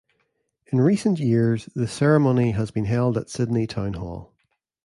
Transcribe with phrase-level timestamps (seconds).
[0.71, 4.33] In recent years, the ceremony has been held at Sydney Town Hall.